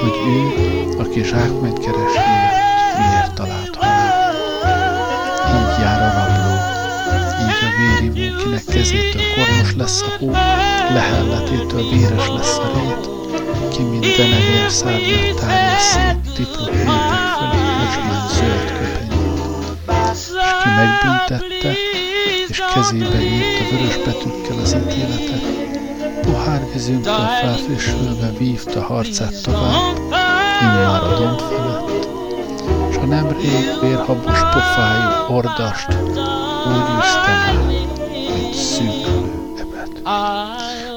[0.00, 3.78] hogy ő, aki zsákmányt keres, miért, miért talált
[5.80, 6.54] jár a rabló.
[7.42, 10.30] Így a véri munkinek kezétől kormos lesz a hó,
[10.94, 13.08] lehelletétől véres lesz a rét,
[13.68, 19.70] ki minden evér szárnyat tárja szép tiprok népek fölé öcsmány zöld köpenyét.
[20.12, 20.28] És
[20.62, 21.72] ki megbüntette,
[22.48, 25.44] és kezébe írta vörös betűkkel az ítéletet,
[26.22, 29.96] pohár vizünktől felfrissülve vívta harcát tovább,
[30.60, 32.06] immár a domb felett,
[33.02, 35.88] a nemrég vérhabos pofájú ordast
[36.66, 37.66] úgy üztem
[38.34, 40.02] mint szűkülő ebet.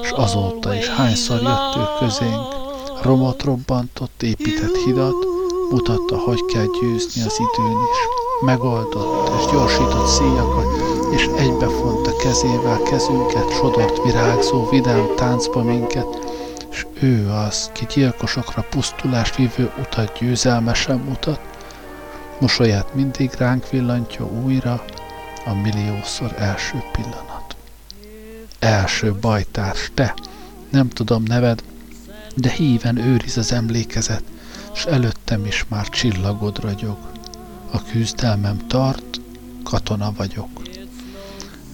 [0.02, 2.54] S azóta is hányszor jött ő közénk,
[3.02, 5.35] romot robbantott, épített hidat,
[5.70, 7.98] mutatta, hogy kell győzni az időn is.
[8.40, 10.66] Megoldott és gyorsított szíjakat,
[11.10, 16.06] és egybefonta kezével kezünket, sodort virágzó, vidám táncba minket,
[16.70, 21.40] és ő az, ki gyilkosokra pusztulást vívő utat győzelmesen mutat,
[22.40, 24.84] Mosolyát mindig ránk villantja újra
[25.44, 27.56] a milliószor első pillanat.
[28.58, 30.14] Első bajtárs, te,
[30.70, 31.62] nem tudom neved,
[32.34, 34.22] de híven őriz az emlékezet,
[34.76, 36.96] s előttem is már csillagod ragyog.
[37.70, 39.20] A küzdelmem tart,
[39.62, 40.62] katona vagyok.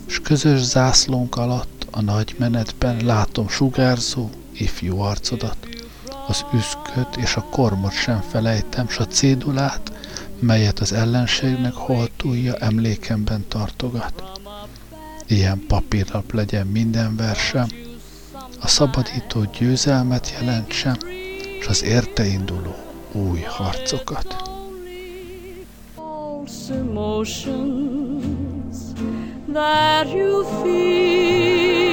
[0.06, 5.56] S közös zászlónk alatt a nagy menetben látom sugárzó, ifjú arcodat.
[6.26, 9.92] Az üszköt és a kormot sem felejtem, s a cédulát,
[10.38, 14.22] melyet az ellenségnek holtúlja emlékemben tartogat.
[15.26, 17.68] Ilyen papírlap legyen minden versem,
[18.60, 20.96] a szabadító győzelmet jelentsem,
[21.60, 24.26] és az érte induló új harcokat.
[29.52, 31.92] that you feel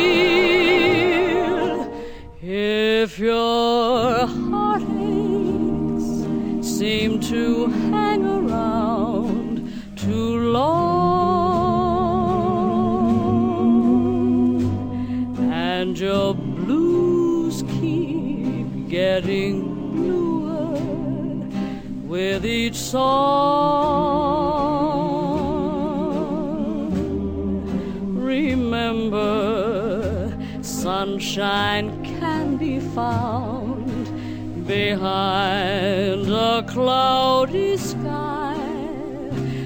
[2.42, 6.08] if your heartaches
[6.62, 9.56] seem to hang around
[9.98, 11.00] too long,
[15.52, 19.59] and your blues keep getting
[22.40, 23.10] with each song.
[28.16, 29.68] Remember,
[30.62, 34.06] sunshine can be found
[34.66, 38.56] behind a cloudy sky.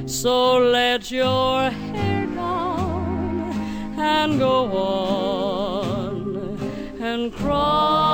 [0.08, 3.54] So let your hair down
[4.00, 6.58] and go on
[7.00, 8.14] and cry.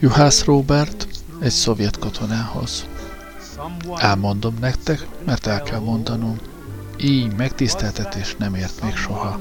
[0.00, 1.06] Juhász Robert
[1.40, 2.86] egy szovjet katonához.
[3.96, 6.38] Elmondom nektek, mert el kell mondanom.
[6.96, 9.38] Így megtiszteltetés nem ért még soha.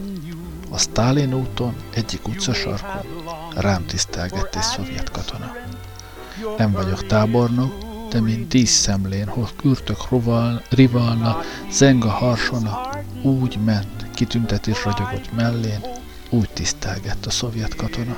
[0.69, 3.01] A Stalin úton egyik utcasarkon
[3.55, 5.51] rám tisztelgett egy szovjet katona.
[6.57, 7.73] Nem vagyok tábornok,
[8.09, 9.97] de mint díszszemlén, hol kürtök
[10.69, 11.37] rivalna,
[11.71, 12.89] zenga harsona,
[13.21, 15.79] úgy ment, kitüntetés ragyogott mellén,
[16.33, 18.17] úgy tisztelgett a szovjet katona.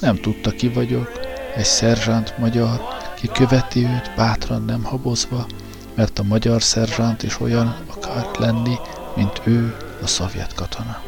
[0.00, 1.10] Nem tudta ki vagyok,
[1.56, 2.80] egy szerzsánt magyar,
[3.16, 5.46] ki követi őt bátran nem habozva,
[5.94, 8.74] mert a magyar szerzsánt is olyan akart lenni,
[9.16, 11.02] mint ő, a szovjet katona.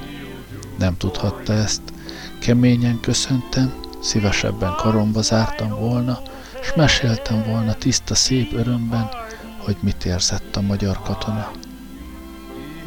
[0.78, 1.82] Nem tudhatta ezt,
[2.40, 6.20] keményen köszöntem, szívesebben karomba zártam volna,
[6.62, 9.08] s meséltem volna tiszta szép örömben,
[9.58, 11.50] hogy mit érzett a magyar katona.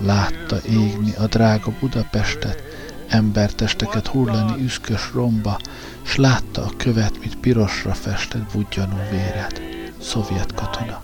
[0.01, 2.68] Látta égni a drága Budapestet,
[3.09, 5.59] embertesteket hullani üszkös romba,
[6.01, 9.61] s látta a követ, mint pirosra festett budjanó véret.
[10.01, 11.01] Szovjet katona.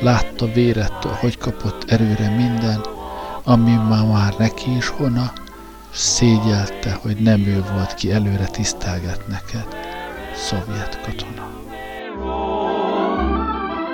[0.00, 2.80] Látta vérettől, hogy kapott erőre minden,
[3.44, 5.32] ami ma már neki is hona,
[5.92, 9.66] s szégyelte, hogy nem ő volt ki előre tisztelget neked.
[10.34, 11.50] Szovjet katona.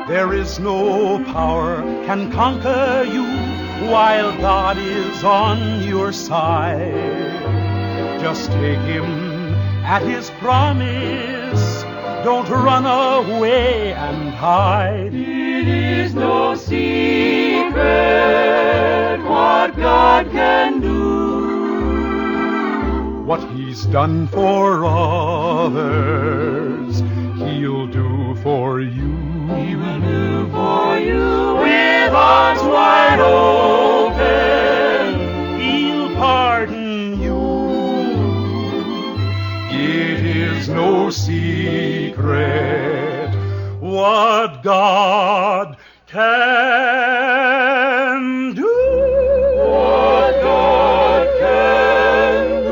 [0.09, 3.25] There is no power can conquer you
[3.91, 7.28] while God is on your side.
[8.21, 9.55] Just take him
[9.85, 11.83] at his promise.
[12.25, 15.15] Don't run away and hide.
[15.15, 17.79] It is no secret
[19.23, 21.09] what God can do.
[23.25, 25.79] What he's done for others,
[27.39, 29.17] he'll do for you.
[29.55, 34.58] He will do for you with arms wide open.
[40.69, 42.19] Is no secret
[43.81, 46.25] what God can
[48.55, 48.67] do.
[49.57, 52.63] What God can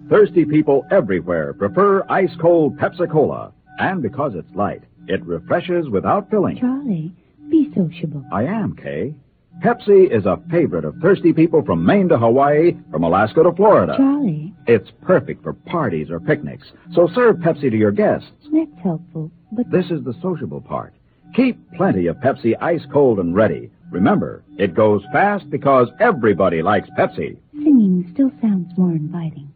[0.00, 0.08] do.
[0.08, 6.28] Thirsty people everywhere prefer ice cold Pepsi Cola, and because it's light it refreshes without
[6.30, 6.58] filling.
[6.58, 7.12] Charlie,
[7.48, 8.24] be sociable.
[8.32, 9.14] I am, Kay.
[9.62, 13.94] Pepsi is a favorite of thirsty people from Maine to Hawaii, from Alaska to Florida.
[13.96, 14.54] Charlie.
[14.66, 18.30] It's perfect for parties or picnics, so serve Pepsi to your guests.
[18.52, 19.70] That's helpful, but...
[19.70, 20.94] This is the sociable part.
[21.34, 23.70] Keep plenty of Pepsi ice cold and ready.
[23.90, 27.38] Remember, it goes fast because everybody likes Pepsi.
[27.52, 29.52] Singing still sounds more inviting.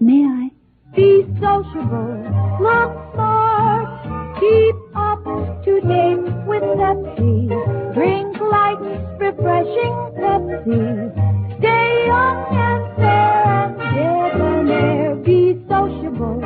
[0.00, 0.50] May I?
[0.96, 2.22] Be sociable,
[2.60, 5.24] look smart, keep up
[5.64, 7.94] to date with Pepsi.
[7.94, 8.78] Drink light,
[9.18, 11.58] refreshing Pepsi.
[11.58, 15.14] Stay young and fair and debonair.
[15.16, 16.40] Be sociable,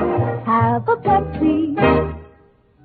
[0.44, 1.74] have a Pepsi.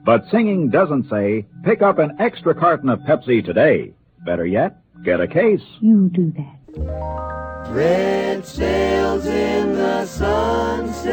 [0.03, 3.93] But singing doesn't say, pick up an extra carton of Pepsi today.
[4.25, 5.61] Better yet, get a case.
[5.79, 7.69] You do that.
[7.69, 11.11] Red sails in the sunset.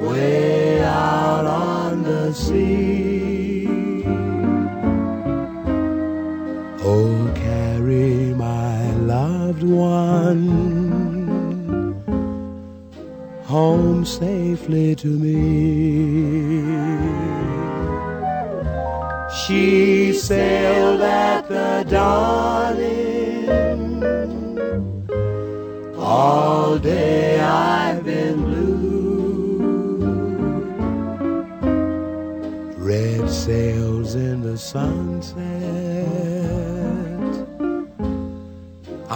[0.00, 3.13] Way out on the sea.
[6.86, 10.74] Oh, carry my loved one
[13.44, 15.34] home safely to me.
[19.40, 23.14] She sailed at the dawning.
[25.96, 28.64] All day I've been blue.
[32.76, 36.33] red sails in the sunset.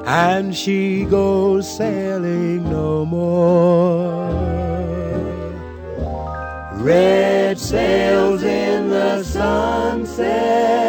[0.07, 3.98] and she goes sailing no more.
[6.89, 10.88] Red sails in the sunset,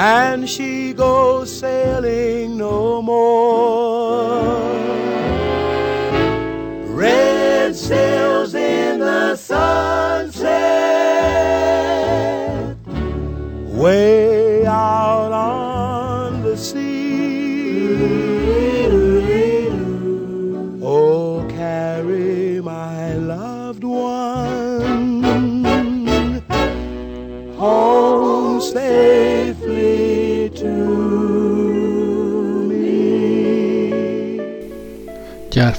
[0.00, 4.62] And she goes sailing no more.
[6.86, 8.27] Red sails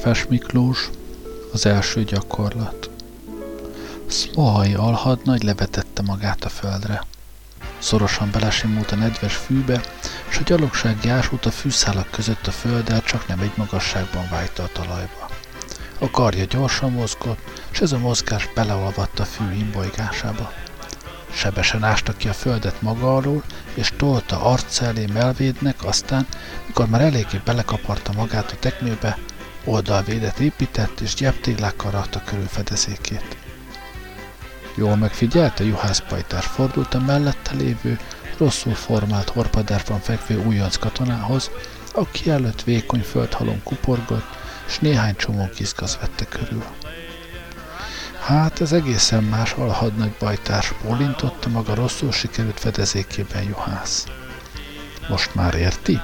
[0.04, 0.90] Gyárfás Miklós,
[1.54, 2.90] az első gyakorlat.
[4.08, 7.04] Szmohai alhadnagy levetette magát a földre.
[7.80, 9.82] Szorosan belesimult a nedves fűbe,
[10.30, 14.70] és a gyalogsági ásút a fűszálak között a földdel csak nem egy magasságban vájta a
[14.74, 15.30] talajba.
[16.00, 20.52] A karja gyorsan mozgott, és ez a mozgás beleolvadt a fű imbolygásába.
[21.32, 23.44] Sebesen ásta ki a földet maga alól,
[23.74, 26.28] és tolta arca elé melvédnek, aztán,
[26.68, 29.18] mikor már eléggé belekaparta magát a tekmőbe,
[29.64, 33.38] oldalvédet épített, és gyeptéglákkal rakta körül fedezékét.
[34.76, 38.00] Jól megfigyelte, juhász pajtás fordult a mellette lévő,
[38.38, 41.50] rosszul formált horpadárban fekvő újonc katonához,
[41.94, 44.38] aki előtt vékony földhalom kuporgott,
[44.68, 46.64] és néhány csomó kiszkaz vette körül.
[48.20, 54.06] Hát ez egészen más alhadnagy bajtárs, bólintotta maga rosszul sikerült fedezékében juhász.
[55.10, 56.00] Most már érti?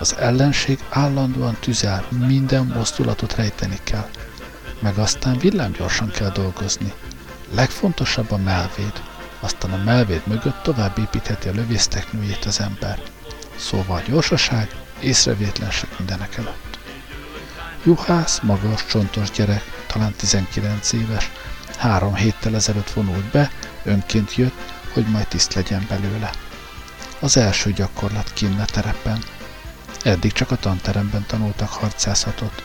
[0.00, 4.08] Az ellenség állandóan tüzel, minden mozdulatot rejteni kell.
[4.78, 6.92] Meg aztán villámgyorsan kell dolgozni.
[7.54, 9.02] Legfontosabb a melvéd.
[9.40, 13.02] Aztán a melvéd mögött tovább építheti a lövészteknőjét az ember.
[13.56, 16.78] Szóval gyorsaság, észrevétlenség mindenek előtt.
[17.84, 21.30] Juhász, magas, csontos gyerek, talán 19 éves,
[21.78, 23.50] három héttel ezelőtt vonult be,
[23.84, 26.30] önként jött, hogy majd tiszt legyen belőle.
[27.18, 29.22] Az első gyakorlat kinn a terepen.
[30.02, 32.62] Eddig csak a tanteremben tanultak harcászatot.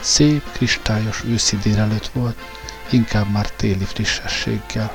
[0.00, 2.38] Szép, kristályos őszi délelőtt volt,
[2.90, 4.94] inkább már téli frissességgel.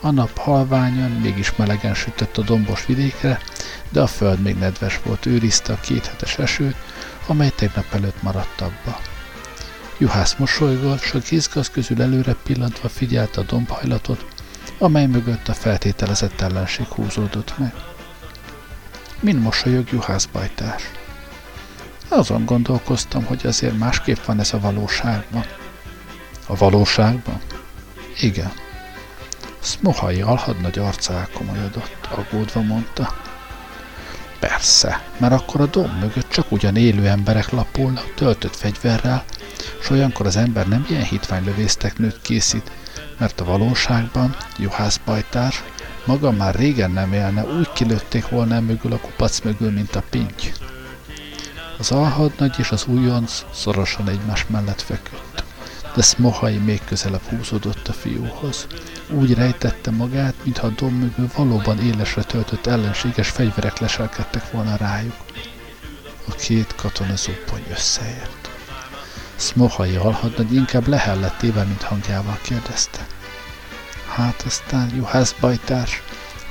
[0.00, 3.40] A nap halványan, mégis melegen sütött a dombos vidékre,
[3.88, 6.76] de a föld még nedves volt, őrizte a kéthetes esőt,
[7.26, 9.00] amely tegnap előtt maradt abba.
[9.98, 11.14] Juhász mosolygott, s
[11.54, 14.26] a közül előre pillantva figyelte a dombhajlatot,
[14.78, 17.74] amely mögött a feltételezett ellenség húzódott meg.
[19.20, 20.82] Min mosolyog juhász bajtás?
[22.08, 25.44] Azon gondolkoztam, hogy azért másképp van ez a valóságban.
[26.46, 27.40] A valóságban?
[28.20, 28.52] Igen.
[29.60, 33.14] Smohai alhadnagy arca elkomolyodott, aggódva mondta.
[34.38, 39.24] Persze, mert akkor a domb mögött csak ugyan élő emberek lapulnak, töltött fegyverrel,
[39.82, 42.70] s olyankor az ember nem ilyen hitványlövészteknőt készít,
[43.18, 45.54] mert a valóságban, juhász bajtár,
[46.04, 50.52] maga már régen nem élne, úgy kilőtték volna mögül a kupac mögül, mint a pinty.
[51.78, 55.44] Az alhadnagy és az újonc szorosan egymás mellett feküdt,
[55.94, 58.66] de Smohai még közelebb húzódott a fiúhoz.
[59.10, 65.16] Úgy rejtette magát, mintha a domb mögül valóban élesre töltött ellenséges fegyverek leselkedtek volna rájuk.
[66.28, 68.50] A két katona zubbony összeért.
[69.36, 73.06] Smohai alhadnagy inkább lehellett éve, mint hangjával kérdezte.
[74.08, 76.02] Hát aztán, juhász bajtárs,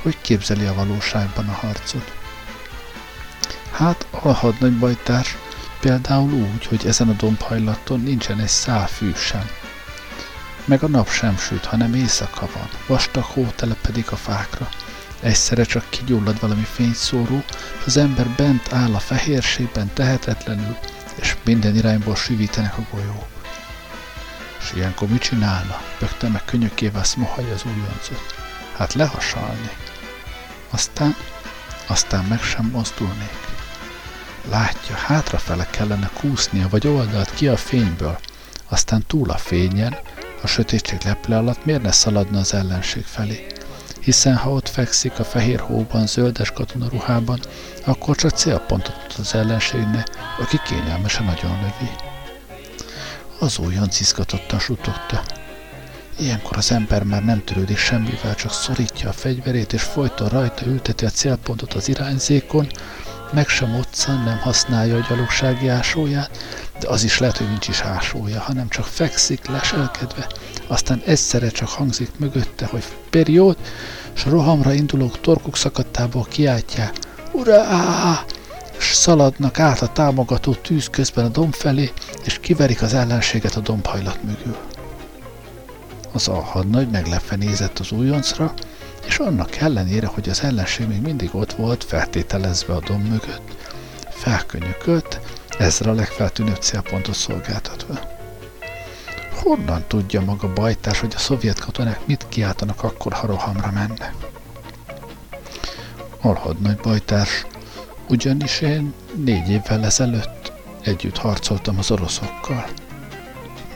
[0.02, 2.23] hogy képzeli a valóságban a harcot?
[3.74, 5.36] Hát, alhadnagy bajtárs,
[5.80, 9.46] például úgy, hogy ezen a dombhajlaton nincsen egy szál fű sem.
[10.64, 14.68] Meg a nap sem süt, hanem éjszaka van, vastag hó telepedik a fákra.
[15.20, 17.42] Egyszerre csak kigyullad valami fényszóró,
[17.86, 20.76] az ember bent áll a fehérségben tehetetlenül,
[21.14, 23.28] és minden irányból süvítenek a golyók.
[24.60, 25.80] És ilyenkor mit csinálna?
[25.98, 28.34] Bögte meg könyökével szmohaj az újoncot.
[28.76, 29.70] Hát lehasalni.
[30.70, 31.16] Aztán,
[31.86, 33.53] aztán meg sem mozdulnék.
[34.50, 38.18] Látja, hátrafele kellene kúsznia, vagy oldalt ki a fényből,
[38.68, 39.96] aztán túl a fényen,
[40.42, 43.46] a sötétség leple alatt miért ne szaladna az ellenség felé?
[44.00, 47.40] Hiszen ha ott fekszik a fehér hóban, zöldes katonaruhában,
[47.84, 50.08] akkor csak célpontot mutat az ellenségnek,
[50.40, 51.90] aki kényelmesen nagyon lövi.
[53.38, 55.22] Az újonc izgatottan sutogta.
[56.18, 61.04] Ilyenkor az ember már nem törődik semmivel, csak szorítja a fegyverét, és folyton rajta ülteti
[61.04, 62.68] a célpontot az irányzékon,
[63.32, 66.30] meg sem otcan, nem használja a gyalogsági ásóját,
[66.80, 70.26] de az is lehet, hogy nincs is ásója, hanem csak fekszik, leselkedve,
[70.66, 73.56] aztán egyszerre csak hangzik mögötte, hogy periód,
[74.12, 76.92] s rohamra indulók torkuk szakadtából kiáltják,
[77.32, 78.24] Urá!
[78.78, 81.92] és szaladnak át a támogató tűz közben a domb felé,
[82.24, 84.56] és kiverik az ellenséget a dombhajlat mögül.
[86.12, 88.54] Az alhadnagy meglepve nézett az újoncra,
[89.06, 93.56] és annak ellenére, hogy az ellenség még mindig ott volt, feltételezve a domb mögött,
[94.10, 95.20] felkönyökölt,
[95.58, 97.98] ezzel a legfeltűnőbb célpontot szolgáltatva.
[99.42, 104.14] Honnan tudja maga bajtás, hogy a szovjet katonák mit kiáltanak akkor, ha rohamra mennek?
[106.20, 107.46] Alhadnagy bajtárs,
[108.08, 110.52] ugyanis én négy évvel ezelőtt
[110.82, 112.64] együtt harcoltam az oroszokkal.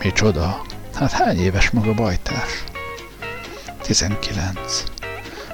[0.03, 0.63] Micsoda?
[0.95, 2.65] Hát hány éves maga bajtárs?
[3.83, 4.85] 19.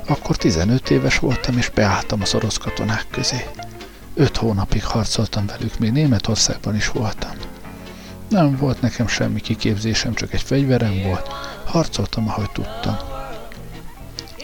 [0.07, 3.47] Akkor 15 éves voltam, és beálltam az orosz katonák közé.
[4.15, 7.31] Öt hónapig harcoltam velük, még Németországban is voltam.
[8.29, 11.29] Nem volt nekem semmi kiképzésem, csak egy fegyverem volt.
[11.65, 12.97] Harcoltam, ahogy tudtam.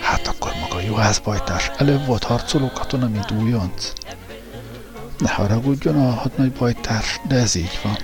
[0.00, 3.92] Hát akkor maga juhászbajtás előbb volt harcoló katona, mint újonc?
[5.18, 7.96] Ne haragudjon, alhadnagy bajtárs, de ez így van.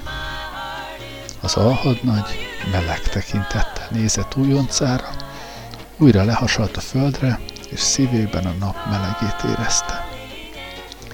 [1.41, 2.39] Az alhadnagy
[2.73, 5.09] meleg tekintettel nézett újoncára,
[5.99, 7.41] újra lehasalt a földre,
[7.71, 10.09] és szívében a nap melegét érezte.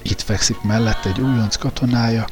[0.01, 2.27] Itt fekszik mellette egy újonc katonája,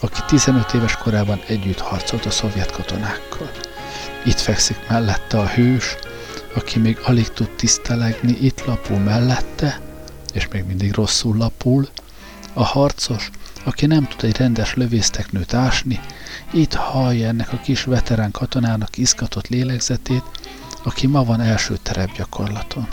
[0.00, 3.50] aki 15 éves korában együtt harcolt a szovjet katonákkal.
[4.24, 5.96] Itt fekszik mellette a hős,
[6.54, 9.80] aki még alig tud tisztelegni, itt lapul mellette,
[10.32, 11.88] és még mindig rosszul lapul,
[12.52, 13.30] a harcos,
[13.64, 16.00] aki nem tud egy rendes lövészteknőt ásni,
[16.52, 20.22] itt hallja ennek a kis veterán katonának izgatott lélegzetét,
[20.84, 22.88] aki ma van első terepgyakorlaton.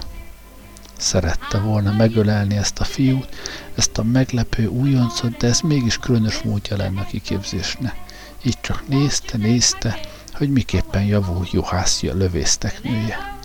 [0.98, 3.36] Szerette volna megölelni ezt a fiút,
[3.76, 7.96] ezt a meglepő újoncot, de ez mégis különös módja lenne a kiképzésnek.
[8.44, 10.00] Így csak nézte, nézte,
[10.34, 13.40] hogy miképpen javul juhász a lövészteknője.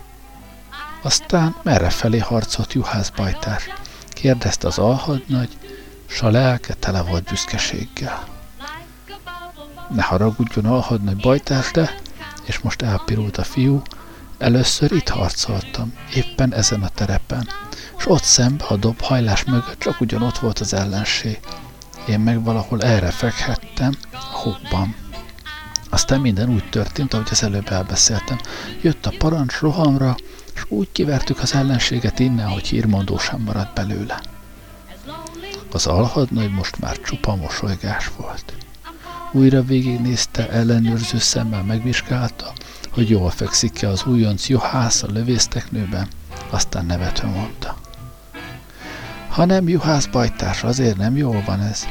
[1.03, 3.61] Aztán merre felé harcolt juhász bajtár?
[4.09, 5.59] Kérdezte az alhadnagy,
[6.07, 8.27] s a lelke tele volt büszkeséggel.
[9.91, 12.01] Ne haragudjon alhadnagy bajtár, de,
[12.45, 13.83] és most elpirult a fiú,
[14.39, 17.49] először itt harcoltam, éppen ezen a terepen,
[17.99, 21.41] és ott szembe a dobhajlás mögött csak ugyan ott volt az ellenség.
[22.09, 24.95] Én meg valahol erre fekhettem, a hóban.
[25.91, 28.39] Aztán minden úgy történt, ahogy az előbb elbeszéltem.
[28.83, 30.17] Jött a parancs rohamra,
[30.55, 34.21] és úgy kivertük az ellenséget innen, hogy hírmondó sem maradt belőle.
[35.73, 38.53] Az alhadnagy most már csupa mosolygás volt.
[39.33, 42.53] Újra végignézte, ellenőrző szemmel megvizsgálta,
[42.97, 46.09] hogy jól fekszik-e az újonc juhász a lövészteknőben,
[46.51, 47.77] aztán nevetve mondta.
[49.29, 51.87] Ha nem juhász bajtárs, azért nem jól van ez.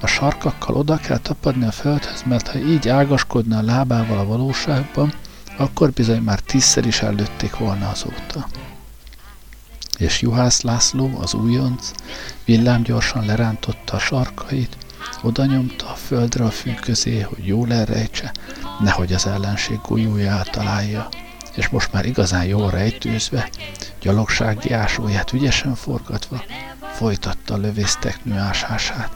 [0.00, 5.12] A sarkakkal oda kell tapadni a földhöz, mert ha így ágaskodna a lábával a valóságban,
[5.56, 8.48] akkor bizony már tízszer is előtték volna azóta.
[9.98, 11.90] És Juhász László, az újonc,
[12.44, 14.76] villámgyorsan lerántotta a sarkait,
[15.22, 18.32] oda nyomta a földre a fű közé, hogy jól elrejtse,
[18.80, 21.08] nehogy az ellenség golyóját találja,
[21.54, 23.50] és most már igazán jól rejtőzve,
[24.00, 26.42] gyalogsági ásóját ügyesen forgatva,
[26.94, 29.10] folytatta a lövészteknő ásását,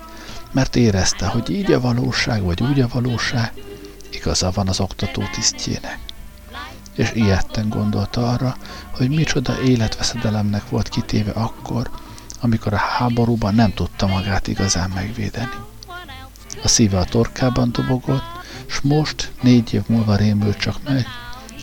[0.52, 3.52] mert érezte, hogy így a valóság, vagy úgy a valóság,
[4.10, 5.98] igaza van az oktató tisztjének
[7.00, 8.56] és ilyetten gondolta arra,
[8.90, 11.90] hogy micsoda életveszedelemnek volt kitéve akkor,
[12.40, 15.69] amikor a háborúban nem tudta magát igazán megvédeni.
[16.62, 18.24] A szíve a torkában dobogott,
[18.66, 21.06] s most, négy év múlva rémül csak meg,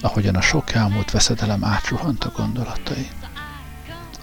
[0.01, 3.07] ahogyan a sok elmúlt veszedelem átsuhant a gondolatai.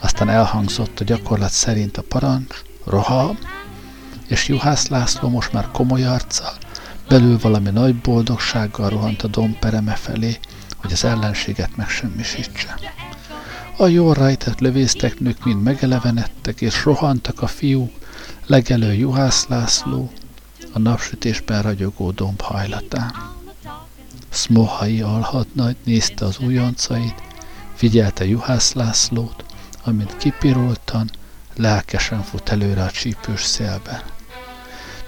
[0.00, 3.38] Aztán elhangzott a gyakorlat szerint a parancs, roham,
[4.26, 6.52] és Juhász László most már komoly arccal,
[7.08, 10.38] belül valami nagy boldogsággal rohant a dompereme felé,
[10.76, 12.78] hogy az ellenséget megsemmisítse.
[13.76, 17.90] A jól rejtett lövészteknők mind megelevenedtek, és rohantak a fiú,
[18.46, 20.10] legelő Juhász László,
[20.74, 23.32] a napsütésben ragyogó domb hajlatán.
[24.28, 27.22] Smohai alhadnagy nézte az újoncait,
[27.74, 29.44] figyelte Juhász Lászlót,
[29.84, 31.10] amint kipirultan,
[31.56, 34.02] lelkesen fut előre a csípős szélben.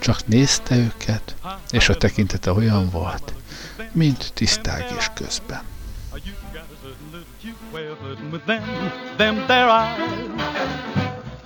[0.00, 1.34] Csak nézte őket,
[1.70, 3.32] és a tekintete olyan volt,
[3.92, 5.62] mint tisztelgés közben.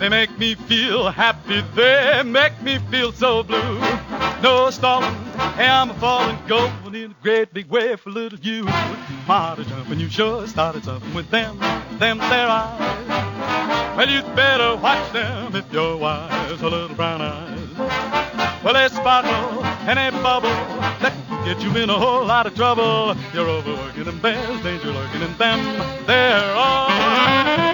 [0.00, 3.78] They make me feel happy, they make me feel so blue.
[4.40, 5.14] No stalling,
[5.56, 8.64] hey, I'm a falling, going in a great big way for little you.
[8.64, 11.58] My heart is jumping, you sure started something with them,
[11.98, 13.94] them their eyes.
[13.94, 18.64] Well, you'd better watch them if you're wise, a little brown eyes.
[18.64, 22.54] Well, they sparkle and they bubble, that can get you in a whole lot of
[22.54, 23.14] trouble.
[23.34, 27.69] You're overworking them, there's danger lurking in them, they're eyes.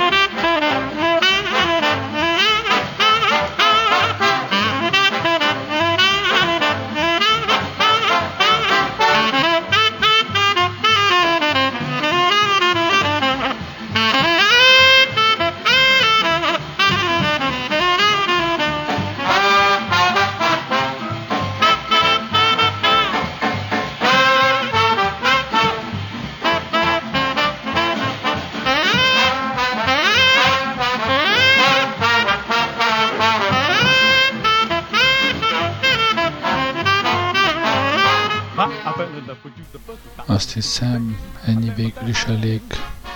[40.26, 42.62] Azt hiszem, ennyi végül is elég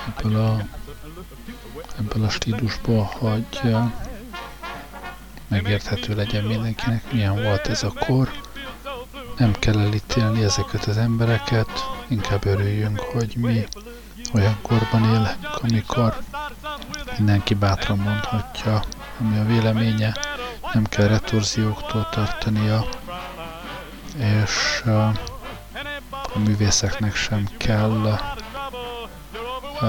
[0.06, 0.66] ebből a,
[1.98, 3.76] ebből a stílusból, hogy
[5.48, 8.30] megérthető legyen mindenkinek, milyen volt ez a kor.
[9.36, 11.70] Nem kell elítélni ezeket az embereket,
[12.08, 13.66] inkább örüljünk, hogy mi
[14.34, 16.16] olyan korban élünk, amikor
[17.16, 18.82] mindenki bátran mondhatja,
[19.20, 20.16] ami a véleménye,
[20.72, 22.84] nem kell retorzióktól tartania,
[24.16, 25.18] és uh,
[26.38, 28.18] művészeknek sem kell
[29.80, 29.86] a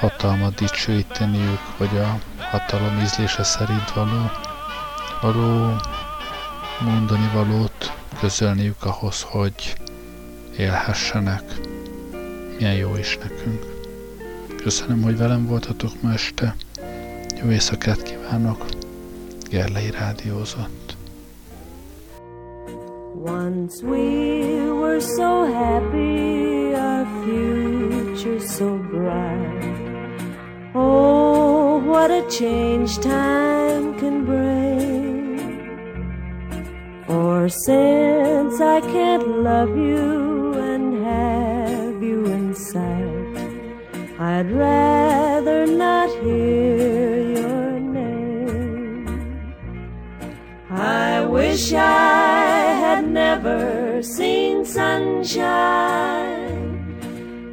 [0.00, 2.18] hatalmat dicsőíteniük, vagy a
[2.50, 4.30] hatalom ízlése szerint való,
[5.20, 5.76] való
[6.80, 9.74] mondani valót közölniük ahhoz, hogy
[10.56, 11.42] élhessenek.
[12.58, 13.64] Milyen jó is nekünk.
[14.62, 16.56] Köszönöm, hogy velem voltatok ma este.
[17.42, 18.64] Jó éjszakát kívánok.
[19.50, 20.83] Gerlei Rádiózott.
[23.24, 30.20] Once we were so happy, our future so bright.
[30.74, 35.38] Oh, what a change time can bring.
[37.06, 43.38] For since I can't love you and have you in sight,
[44.20, 49.08] I'd rather not hear your name.
[50.68, 52.53] I wish I
[52.94, 56.14] had never seen sunshine.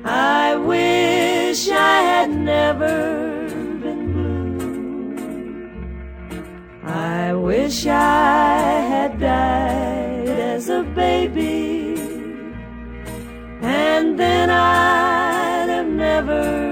[0.05, 3.49] I wish I had never
[3.81, 5.17] been blue.
[6.83, 11.95] I wish I had died as a baby,
[13.63, 16.70] and then I'd have never